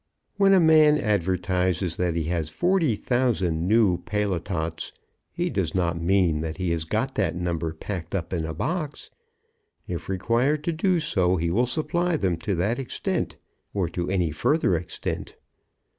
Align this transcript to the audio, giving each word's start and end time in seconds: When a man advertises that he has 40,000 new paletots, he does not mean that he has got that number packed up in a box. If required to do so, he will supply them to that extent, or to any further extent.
When 0.37 0.53
a 0.55 0.59
man 0.59 0.97
advertises 0.97 1.97
that 1.97 2.15
he 2.15 2.23
has 2.23 2.49
40,000 2.49 3.67
new 3.67 3.99
paletots, 3.99 4.93
he 5.31 5.47
does 5.51 5.75
not 5.75 6.01
mean 6.01 6.41
that 6.41 6.57
he 6.57 6.71
has 6.71 6.85
got 6.85 7.13
that 7.13 7.35
number 7.35 7.71
packed 7.71 8.15
up 8.15 8.33
in 8.33 8.43
a 8.43 8.53
box. 8.55 9.11
If 9.87 10.09
required 10.09 10.63
to 10.63 10.71
do 10.73 10.99
so, 10.99 11.35
he 11.37 11.51
will 11.51 11.67
supply 11.67 12.17
them 12.17 12.37
to 12.37 12.55
that 12.55 12.79
extent, 12.79 13.35
or 13.75 13.87
to 13.89 14.09
any 14.09 14.31
further 14.31 14.75
extent. 14.75 15.35